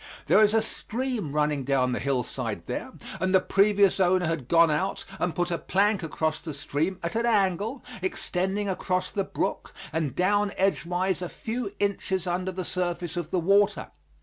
There 0.25 0.43
is 0.43 0.55
a 0.55 0.63
stream 0.63 1.31
running 1.31 1.63
down 1.63 1.91
the 1.91 1.99
hillside 1.99 2.65
there, 2.65 2.91
and 3.19 3.35
the 3.35 3.39
previous 3.39 3.99
owner 3.99 4.25
had 4.25 4.47
gone 4.47 4.71
out 4.71 5.05
and 5.19 5.35
put 5.35 5.51
a 5.51 5.59
plank 5.59 6.01
across 6.01 6.39
that 6.39 6.55
stream 6.55 6.97
at 7.03 7.15
an 7.15 7.27
angle, 7.27 7.85
extending 8.01 8.67
across 8.67 9.11
the 9.11 9.23
brook 9.23 9.75
and 9.93 10.15
down 10.15 10.53
edgewise 10.57 11.21
a 11.21 11.29
few 11.29 11.75
inches 11.77 12.25
under 12.25 12.51
the 12.51 12.65
surface 12.65 13.15
of 13.15 13.29
the 13.29 13.37
water. 13.39 13.89